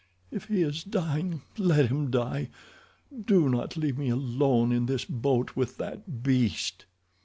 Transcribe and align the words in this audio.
If 0.31 0.45
he 0.45 0.63
is 0.63 0.83
dying, 0.83 1.43
let 1.59 1.89
him 1.91 2.09
die. 2.09 2.49
Do 3.25 3.47
not 3.49 3.77
leave 3.77 3.99
me 3.99 4.09
alone 4.09 4.71
in 4.71 4.87
this 4.87 5.05
boat 5.05 5.55
with 5.55 5.77
that 5.77 6.23
beast." 6.23 6.85